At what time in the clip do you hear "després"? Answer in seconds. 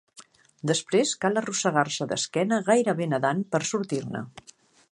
0.69-1.11